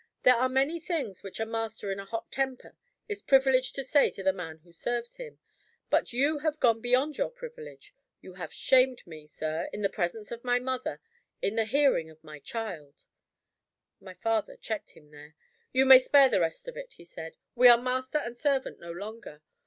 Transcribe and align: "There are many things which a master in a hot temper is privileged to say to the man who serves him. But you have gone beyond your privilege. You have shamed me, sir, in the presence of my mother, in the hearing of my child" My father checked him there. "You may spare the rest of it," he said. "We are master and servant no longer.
"There 0.23 0.33
are 0.35 0.49
many 0.49 0.79
things 0.79 1.21
which 1.21 1.39
a 1.39 1.45
master 1.45 1.91
in 1.91 1.99
a 1.99 2.05
hot 2.05 2.31
temper 2.31 2.75
is 3.07 3.21
privileged 3.21 3.75
to 3.75 3.83
say 3.83 4.09
to 4.09 4.23
the 4.23 4.33
man 4.33 4.57
who 4.63 4.73
serves 4.73 5.17
him. 5.17 5.37
But 5.91 6.11
you 6.11 6.39
have 6.39 6.59
gone 6.59 6.81
beyond 6.81 7.19
your 7.19 7.29
privilege. 7.29 7.93
You 8.19 8.33
have 8.33 8.51
shamed 8.51 9.05
me, 9.05 9.27
sir, 9.27 9.69
in 9.71 9.83
the 9.83 9.89
presence 9.91 10.31
of 10.31 10.43
my 10.43 10.57
mother, 10.57 11.01
in 11.39 11.55
the 11.55 11.65
hearing 11.65 12.09
of 12.09 12.23
my 12.23 12.39
child" 12.39 13.05
My 14.01 14.15
father 14.15 14.55
checked 14.57 14.93
him 14.97 15.11
there. 15.11 15.35
"You 15.71 15.85
may 15.85 15.99
spare 15.99 16.29
the 16.29 16.39
rest 16.39 16.67
of 16.67 16.75
it," 16.75 16.93
he 16.93 17.03
said. 17.03 17.37
"We 17.53 17.67
are 17.67 17.79
master 17.79 18.17
and 18.17 18.35
servant 18.35 18.79
no 18.79 18.91
longer. 18.91 19.43